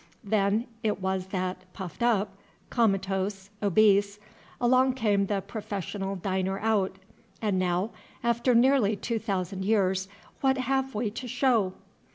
[0.23, 2.35] Then it was that, puffed up,
[2.71, 4.17] comatose, obese,
[4.59, 6.95] along came the Professional Diner Out.
[7.39, 7.91] And now,
[8.23, 10.07] after nearly two thousand years,
[10.39, 11.73] what have we to show?